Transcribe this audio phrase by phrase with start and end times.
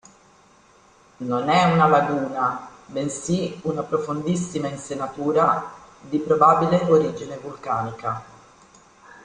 [1.17, 8.23] Non è una laguna bensì una profondissima insenatura, di probabile origine vulcanica.